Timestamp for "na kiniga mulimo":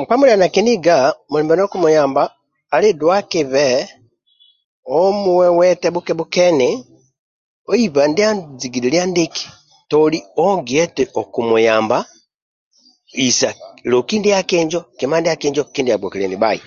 0.42-1.52